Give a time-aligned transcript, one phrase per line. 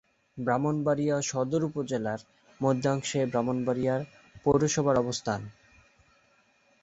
[0.37, 2.19] ব্রাহ্মণবাড়িয়া সদর উপজেলার
[2.59, 3.95] মধ্যাংশে ব্রাহ্মণবাড়িয়া
[4.43, 5.41] পৌরসভার অবস্থান।